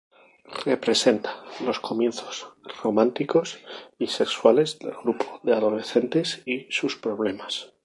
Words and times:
Representa 0.65 1.43
los 1.63 1.79
comienzos 1.79 2.49
románticos 2.83 3.59
y 3.99 4.07
sexuales 4.07 4.79
del 4.79 4.93
grupo 4.93 5.39
de 5.43 5.53
adolescentes 5.53 6.41
y 6.47 6.65
sus 6.71 6.95
problemas. 6.97 7.71